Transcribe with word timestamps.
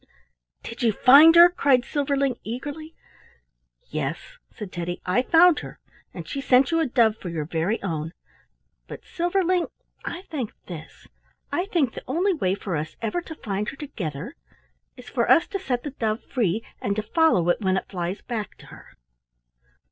"Did 0.63 0.81
you 0.81 0.91
find 0.93 1.35
her?" 1.35 1.47
cried 1.47 1.85
Silverling, 1.85 2.39
eagerly. 2.43 2.95
"Yes," 3.91 4.17
said 4.51 4.71
Teddy, 4.73 4.99
"I 5.05 5.21
found 5.21 5.59
her, 5.59 5.77
and 6.11 6.27
she 6.27 6.41
sent 6.41 6.71
you 6.71 6.79
a 6.79 6.87
dove 6.87 7.17
for 7.17 7.29
your 7.29 7.45
very 7.45 7.79
own; 7.83 8.11
but, 8.87 9.05
Silverling, 9.05 9.67
I 10.03 10.23
think 10.23 10.53
this. 10.65 11.07
I 11.51 11.65
think 11.67 11.93
the 11.93 12.03
only 12.07 12.33
way 12.33 12.55
for 12.55 12.75
us 12.75 12.95
ever 12.99 13.21
to 13.21 13.35
find 13.35 13.69
her 13.69 13.77
together 13.77 14.35
is 14.97 15.07
for 15.07 15.29
us 15.29 15.45
to 15.49 15.59
set 15.59 15.83
the 15.83 15.91
dove 15.91 16.23
free, 16.23 16.65
and 16.81 16.95
to 16.95 17.03
follow 17.03 17.47
it 17.49 17.61
when 17.61 17.77
it 17.77 17.87
flies 17.87 18.23
back 18.23 18.57
to 18.57 18.65
her." 18.73 18.97